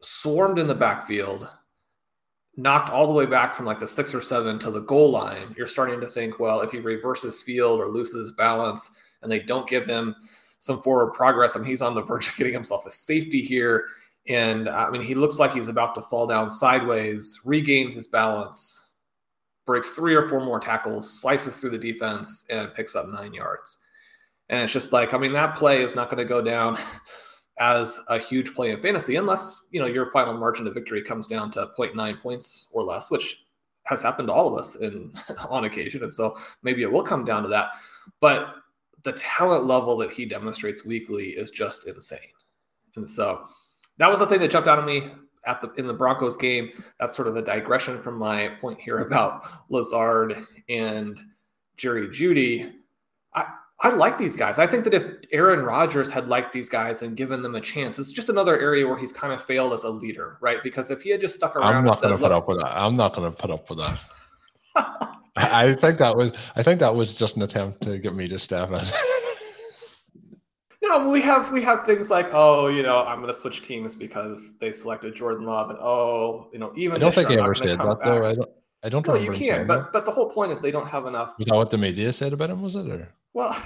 [0.00, 1.46] swarmed in the backfield,
[2.56, 5.54] knocked all the way back from like the six or seven to the goal line.
[5.54, 9.68] You're starting to think, well, if he reverses field or loses balance and they don't
[9.68, 10.16] give him
[10.60, 13.86] some forward progress, I mean, he's on the verge of getting himself a safety here.
[14.28, 18.08] And uh, I mean, he looks like he's about to fall down sideways, regains his
[18.08, 18.90] balance,
[19.66, 23.82] breaks three or four more tackles, slices through the defense, and picks up nine yards.
[24.48, 26.78] And it's just like, I mean, that play is not going to go down
[27.58, 31.26] as a huge play in fantasy unless, you know, your final margin of victory comes
[31.26, 33.44] down to 0.9 points or less, which
[33.84, 35.12] has happened to all of us in
[35.48, 36.02] on occasion.
[36.02, 37.70] And so maybe it will come down to that.
[38.20, 38.54] But
[39.02, 42.18] the talent level that he demonstrates weekly is just insane.
[42.96, 43.46] And so
[43.98, 45.10] that was the thing that jumped out at me
[45.46, 46.70] at the in the Broncos game.
[46.98, 50.36] That's sort of a digression from my point here about Lazard
[50.68, 51.18] and
[51.76, 52.72] Jerry Jeudy.
[53.34, 53.44] I,
[53.80, 54.58] I like these guys.
[54.58, 57.98] I think that if Aaron Rodgers had liked these guys and given them a chance,
[57.98, 60.62] it's just another area where he's kind of failed as a leader, right?
[60.62, 62.76] Because if he had just stuck around, I'm not going to put up with that.
[62.76, 63.98] I'm not going to put up with that.
[65.36, 66.32] I think that was.
[66.56, 68.80] I think that was just an attempt to get me to step in.
[70.88, 73.94] No, we have we have things like oh, you know, I'm going to switch teams
[73.94, 77.54] because they selected Jordan Love, and oh, you know, even I don't think he ever
[77.54, 78.02] said that back.
[78.04, 78.24] though.
[78.24, 78.50] I don't.
[78.84, 79.06] I don't.
[79.06, 79.92] No, you can, but that.
[79.92, 81.36] but the whole point is they don't have enough.
[81.38, 82.62] Was that what the media said about him?
[82.62, 83.08] Was it or?
[83.32, 83.60] Well,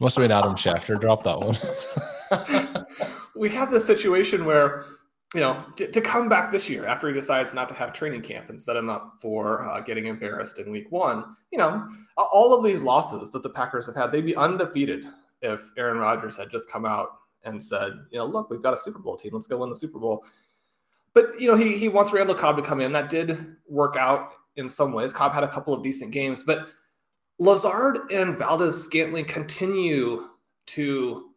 [0.00, 2.86] must have been Adam Schefter dropped that one.
[3.36, 4.86] we have this situation where
[5.34, 8.22] you know, to, to, come back this year after he decides not to have training
[8.22, 12.54] camp and set him up for uh, getting embarrassed in week one, you know, all
[12.54, 15.04] of these losses that the Packers have had, they'd be undefeated
[15.42, 17.08] if Aaron Rodgers had just come out
[17.44, 19.32] and said, you know, look, we've got a Super Bowl team.
[19.34, 20.24] Let's go win the Super Bowl.
[21.12, 22.92] But, you know, he, he wants Randall Cobb to come in.
[22.92, 25.12] That did work out in some ways.
[25.12, 26.68] Cobb had a couple of decent games, but
[27.38, 30.28] Lazard and Valdes-Scantling continue
[30.66, 31.30] to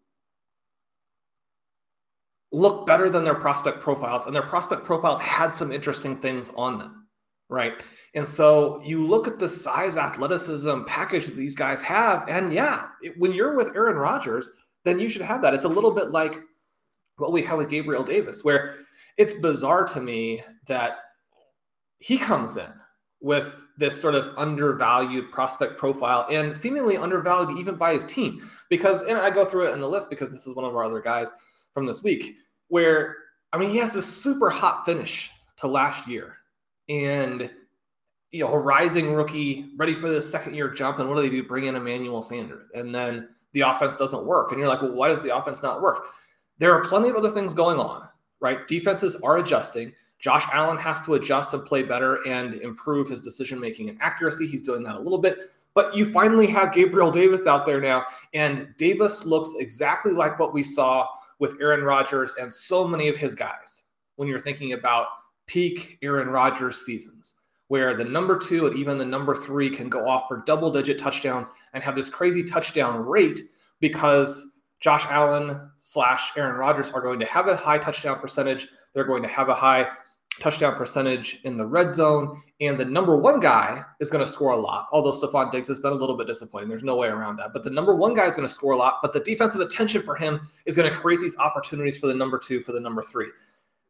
[2.51, 6.79] look better than their prospect profiles, and their prospect profiles had some interesting things on
[6.79, 7.07] them,
[7.47, 7.73] right?
[8.15, 12.87] And so you look at the size, athleticism package that these guys have, and yeah,
[13.03, 14.51] it, when you're with Aaron Rodgers,
[14.83, 15.53] then you should have that.
[15.53, 16.39] It's a little bit like
[17.17, 18.77] what we have with Gabriel Davis, where
[19.17, 20.97] it's bizarre to me that
[21.97, 22.71] he comes in
[23.21, 28.49] with this sort of undervalued prospect profile and seemingly undervalued even by his team.
[28.69, 30.83] Because, and I go through it in the list because this is one of our
[30.83, 31.33] other guys
[31.73, 32.35] from this week,
[32.67, 33.17] where
[33.51, 36.37] I mean, he has this super hot finish to last year,
[36.87, 37.49] and
[38.31, 41.29] you know, a rising rookie, ready for the second year jump, and what do they
[41.29, 41.43] do?
[41.43, 45.07] Bring in Emmanuel Sanders, and then the offense doesn't work, and you're like, well, why
[45.07, 46.05] does the offense not work?
[46.59, 48.07] There are plenty of other things going on,
[48.39, 48.67] right?
[48.67, 49.93] Defenses are adjusting.
[50.19, 54.45] Josh Allen has to adjust and play better and improve his decision making and accuracy.
[54.45, 55.37] He's doing that a little bit.
[55.73, 60.53] But you finally have Gabriel Davis out there now, and Davis looks exactly like what
[60.53, 61.07] we saw
[61.39, 63.83] with Aaron Rodgers and so many of his guys
[64.17, 65.07] when you're thinking about
[65.47, 70.07] peak Aaron Rodgers seasons, where the number two and even the number three can go
[70.07, 73.39] off for double digit touchdowns and have this crazy touchdown rate
[73.79, 78.67] because Josh Allen slash Aaron Rodgers are going to have a high touchdown percentage.
[78.93, 79.87] They're going to have a high
[80.39, 82.41] touchdown percentage in the red zone.
[82.61, 85.79] And the number one guy is going to score a lot, although Stefon Diggs has
[85.79, 86.69] been a little bit disappointing.
[86.69, 87.51] There's no way around that.
[87.53, 90.01] But the number one guy is going to score a lot, but the defensive attention
[90.01, 93.01] for him is going to create these opportunities for the number two, for the number
[93.01, 93.29] three.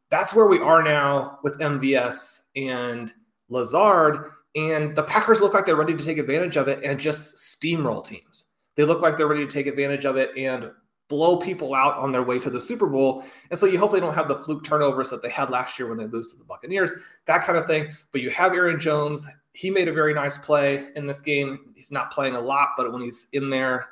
[0.10, 3.14] That's where we are now with MVS and
[3.50, 4.32] Lazard.
[4.56, 8.04] And the Packers look like they're ready to take advantage of it and just steamroll
[8.04, 8.46] teams.
[8.76, 10.72] They look like they're ready to take advantage of it and
[11.10, 13.26] blow people out on their way to the Super Bowl.
[13.50, 15.90] And so you hope they don't have the fluke turnovers that they had last year
[15.90, 16.94] when they lose to the Buccaneers,
[17.26, 17.90] that kind of thing.
[18.12, 19.28] But you have Aaron Jones.
[19.54, 21.74] He made a very nice play in this game.
[21.76, 23.86] He's not playing a lot, but when he's in there,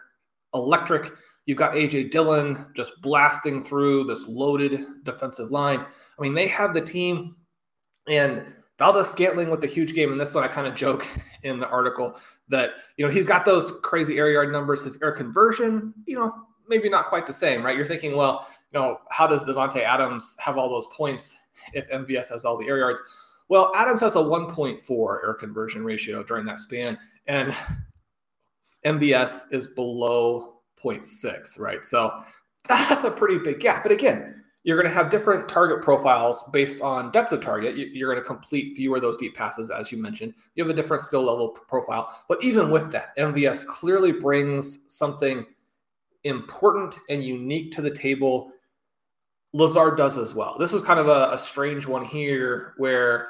[0.54, 1.12] electric.
[1.48, 5.80] You've got AJ Dillon just blasting through this loaded defensive line.
[5.80, 7.36] I mean, they have the team
[8.08, 8.46] and
[8.78, 10.12] Valdes-Scantling with the huge game.
[10.12, 11.08] And this one I kind of joke
[11.44, 14.84] in the article that, you know, he's got those crazy air yard numbers.
[14.84, 16.34] His air conversion, you know,
[16.68, 17.76] maybe not quite the same, right?
[17.76, 21.38] You're thinking, well, you know, how does Davante Adams have all those points
[21.74, 23.02] if MVS has all the air yards?
[23.50, 27.56] Well, Adams has a 1.4 air conversion ratio during that span, and
[28.86, 31.84] MVS is below 0.6, right?
[31.84, 32.24] So
[32.68, 33.84] that's a pretty big gap.
[33.84, 37.78] But again, you're going to have different target profiles based on depth of target.
[37.78, 40.34] You're going to complete fewer of those deep passes, as you mentioned.
[40.56, 42.14] You have a different skill level profile.
[42.28, 45.46] But even with that, MVS clearly brings something
[46.28, 48.52] important and unique to the table.
[49.54, 50.56] Lazard does as well.
[50.60, 53.30] This was kind of a, a strange one here where,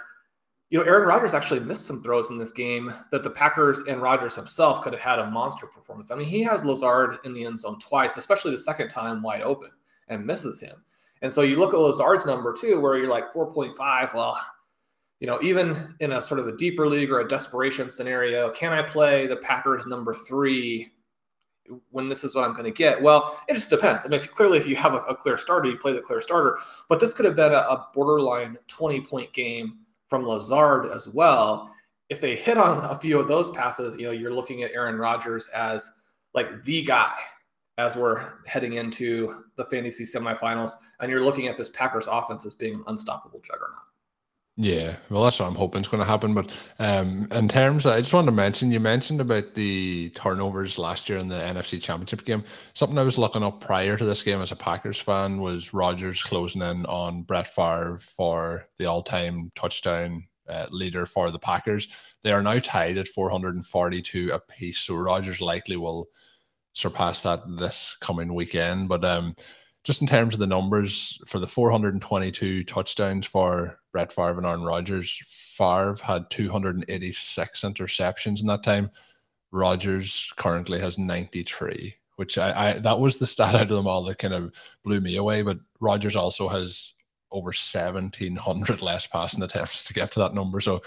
[0.70, 4.02] you know, Aaron Rodgers actually missed some throws in this game that the Packers and
[4.02, 6.12] Rodgers himself could have had a monster performance.
[6.12, 9.42] I mean, he has Lazard in the end zone twice, especially the second time wide
[9.42, 9.70] open
[10.10, 10.84] and misses him.
[11.22, 14.14] And so you look at Lazard's number too, where you're like 4.5.
[14.14, 14.40] Well,
[15.20, 18.74] you know, even in a sort of a deeper league or a desperation scenario, can
[18.74, 20.92] I play the Packers number three
[21.92, 23.02] when this is what I'm going to get?
[23.02, 24.06] Well, it just depends.
[24.06, 26.22] I mean, if, clearly, if you have a, a, clear starter, you play the clear
[26.22, 26.60] starter.
[26.90, 31.74] But this could have been a, a borderline 20 point game from Lazard as well.
[32.10, 34.98] If they hit on a few of those passes, you know, you're looking at Aaron
[34.98, 35.92] Rodgers as
[36.34, 37.14] like the guy
[37.78, 42.56] as we're heading into the fantasy semifinals, and you're looking at this Packers offense as
[42.56, 43.87] being an unstoppable juggernaut.
[44.60, 46.34] Yeah, well, that's what I'm hoping is going to happen.
[46.34, 50.80] But um, in terms, of, I just wanted to mention, you mentioned about the turnovers
[50.80, 52.44] last year in the NFC Championship game.
[52.74, 56.24] Something I was looking up prior to this game as a Packers fan was Rodgers
[56.24, 61.88] closing in on Brett Favre for the all-time touchdown uh, leader for the Packers.
[62.24, 66.08] They are now tied at 442 apiece, so Rodgers likely will
[66.74, 68.90] surpass that this coming weekend.
[68.90, 69.36] But um,
[69.88, 74.64] just in terms of the numbers for the 422 touchdowns for Brett Favre and Aaron
[74.64, 78.92] Rodgers, Favre had 286 interceptions in that time.
[79.54, 84.04] Rodgers currently has 93, which I, I that was the stat out of them all
[84.04, 84.52] that kind of
[84.84, 85.42] blew me away.
[85.42, 86.92] But Rodgers also has
[87.32, 90.60] over 1700 less passing attempts to get to that number.
[90.60, 90.82] So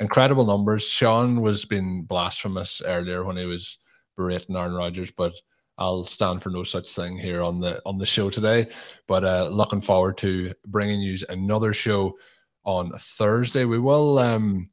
[0.00, 0.82] incredible numbers.
[0.82, 3.78] Shawn was being blasphemous earlier when he was
[4.16, 5.34] berating Aaron Rodgers, but
[5.78, 8.66] I'll stand for no such thing here on the on the show today.
[9.06, 12.16] But uh, looking forward to bringing you another show
[12.64, 13.64] on Thursday.
[13.64, 14.70] We will um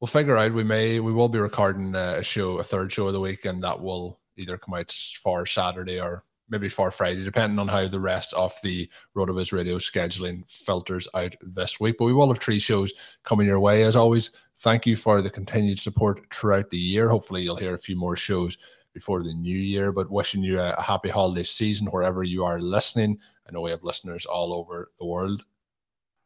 [0.00, 0.52] we'll figure out.
[0.52, 3.62] We may we will be recording a show, a third show of the week, and
[3.62, 4.92] that will either come out
[5.22, 9.78] for Saturday or maybe for Friday, depending on how the rest of the RotoViz Radio
[9.78, 11.96] scheduling filters out this week.
[11.98, 12.92] But we will have three shows
[13.24, 13.82] coming your way.
[13.82, 17.08] As always, thank you for the continued support throughout the year.
[17.08, 18.58] Hopefully, you'll hear a few more shows
[18.96, 19.92] before the new year.
[19.92, 23.18] But wishing you a, happy holiday season wherever you are listening.
[23.46, 25.44] I know we have listeners all over the world.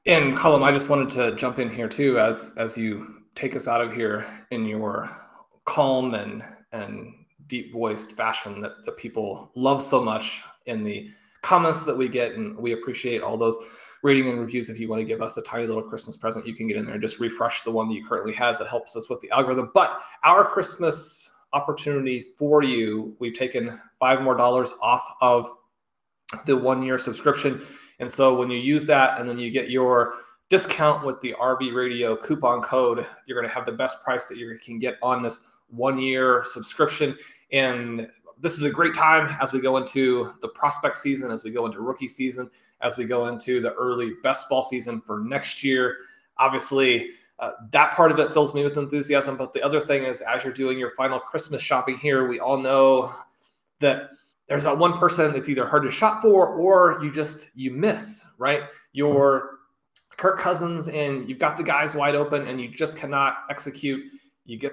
[0.07, 3.66] And Colm, I just wanted to jump in here too, as as you take us
[3.66, 5.11] out of here in your
[5.64, 7.12] calm and and
[7.49, 11.11] deep voiced fashion that, that people love so much in the
[11.43, 13.59] comments that we get, and we appreciate all those
[14.05, 14.71] rating and reviews.
[14.71, 16.85] If you want to give us a tiny little Christmas present, you can get in
[16.85, 18.59] there and just refresh the one that you currently has.
[18.59, 19.73] That helps us with the algorithm.
[19.75, 23.16] But our Christmas opportunity for you.
[23.18, 25.48] We've taken five more dollars off of
[26.46, 27.62] the one year subscription.
[27.98, 30.14] And so when you use that and then you get your
[30.48, 34.36] discount with the RV radio coupon code, you're going to have the best price that
[34.36, 37.16] you can get on this one year subscription.
[37.53, 38.09] And
[38.40, 41.66] this is a great time as we go into the prospect season, as we go
[41.66, 45.98] into rookie season, as we go into the early best ball season for next year.
[46.38, 47.11] Obviously,
[47.41, 49.36] uh, that part of it fills me with enthusiasm.
[49.36, 52.59] But the other thing is, as you're doing your final Christmas shopping here, we all
[52.59, 53.12] know
[53.80, 54.11] that
[54.47, 58.26] there's that one person that's either hard to shop for or you just you miss,
[58.36, 58.62] right?
[58.93, 59.61] Your
[60.18, 64.05] Kirk Cousins and you've got the guys wide open and you just cannot execute.
[64.45, 64.72] You get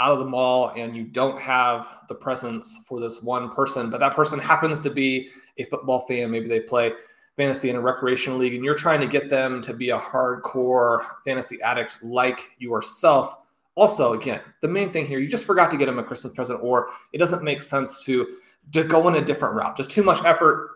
[0.00, 4.00] out of the mall and you don't have the presence for this one person, but
[4.00, 6.30] that person happens to be a football fan.
[6.30, 6.92] Maybe they play
[7.38, 11.06] fantasy in a recreational league and you're trying to get them to be a hardcore
[11.24, 13.38] fantasy addict like yourself.
[13.76, 16.58] Also again the main thing here you just forgot to get them a christmas present
[16.62, 18.36] or it doesn't make sense to
[18.72, 19.76] to go in a different route.
[19.76, 20.70] Just too much effort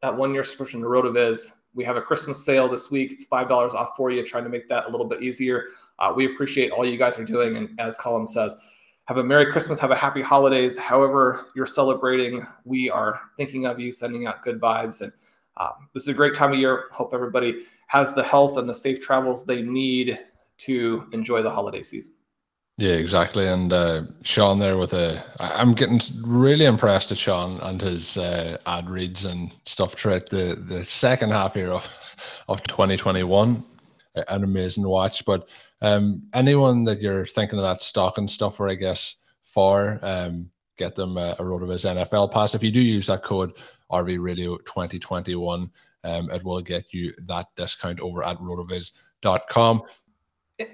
[0.00, 1.56] that one year subscription to rotoviz.
[1.74, 3.12] We have a christmas sale this week.
[3.12, 5.66] It's five dollars off for you trying to make that a little bit easier.
[5.98, 8.56] Uh, we appreciate all you guys are doing and as colm says
[9.06, 10.78] have a merry christmas have a happy holidays.
[10.78, 15.12] However you're celebrating we are thinking of you sending out good vibes and
[15.56, 16.84] um, this is a great time of year.
[16.92, 20.18] Hope everybody has the health and the safe travels they need
[20.58, 22.14] to enjoy the holiday season.
[22.76, 23.46] Yeah, exactly.
[23.46, 28.56] And uh, Shawn there with a, I'm getting really impressed at Shawn and his uh,
[28.64, 33.62] ad reads and stuff throughout the, the second half here of, of 2021.
[34.28, 35.24] An amazing watch.
[35.26, 35.48] But
[35.82, 40.48] um, anyone that you're thinking of that stock and stuff or I guess, for, um,
[40.78, 42.54] get them a, a RotoViz NFL pass.
[42.54, 43.52] If you do use that code
[43.90, 45.70] RV Radio 2021.
[46.02, 49.82] Um, it will get you that discount over at rotoviz.com.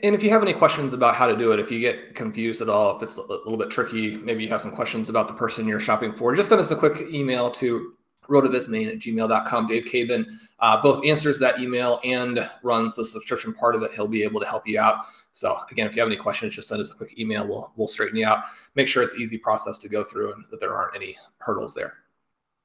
[0.02, 2.60] And if you have any questions about how to do it, if you get confused
[2.60, 5.34] at all, if it's a little bit tricky, maybe you have some questions about the
[5.34, 7.94] person you're shopping for, just send us a quick email to
[8.28, 9.68] rotovizmain at gmail.com.
[9.68, 13.92] Dave Cabin uh, both answers that email and runs the subscription part of it.
[13.92, 15.04] He'll be able to help you out.
[15.32, 17.46] So again, if you have any questions, just send us a quick email.
[17.46, 18.44] We'll, we'll straighten you out.
[18.74, 21.94] Make sure it's easy process to go through and that there aren't any hurdles there.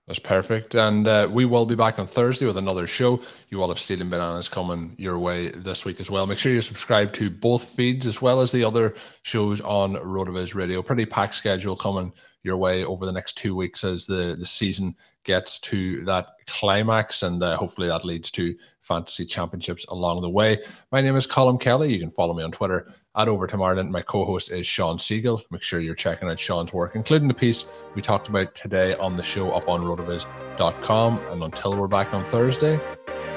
[0.08, 0.76] That's perfect.
[0.76, 3.22] And uh, we will be back on Thursday with another show.
[3.50, 6.28] You all have Stealing Bananas coming your way this week as well.
[6.28, 10.56] Make sure you subscribe to both feeds as well as the other shows on RotoViz
[10.56, 10.82] Radio.
[10.82, 12.12] Pretty packed schedule coming
[12.44, 17.22] your way over the next two weeks as the, the season gets to that climax,
[17.22, 20.58] and uh, hopefully that leads to fantasy championships along the way.
[20.92, 21.94] My name is Colm Kelly.
[21.94, 23.92] You can follow me on Twitter at Overtime Ireland.
[23.92, 25.44] My co-host is Shawn Siegele.
[25.52, 29.18] Make sure you're checking out Shawn's work, including the piece we talked about today on
[29.18, 31.20] the show up on rotoviz.com.
[31.30, 32.80] And until we're back on Thursday,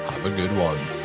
[0.05, 1.04] have a good one.